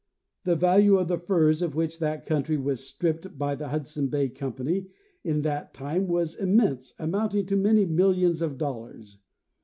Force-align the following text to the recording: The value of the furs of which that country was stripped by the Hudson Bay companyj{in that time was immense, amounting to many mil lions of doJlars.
The 0.45 0.55
value 0.55 0.97
of 0.97 1.09
the 1.09 1.19
furs 1.19 1.61
of 1.61 1.75
which 1.75 1.99
that 1.99 2.25
country 2.25 2.57
was 2.57 2.83
stripped 2.83 3.37
by 3.37 3.53
the 3.53 3.67
Hudson 3.67 4.07
Bay 4.07 4.29
companyj{in 4.29 5.43
that 5.43 5.75
time 5.75 6.07
was 6.07 6.33
immense, 6.33 6.95
amounting 6.97 7.45
to 7.45 7.55
many 7.55 7.85
mil 7.85 8.09
lions 8.11 8.41
of 8.41 8.57
doJlars. 8.57 9.17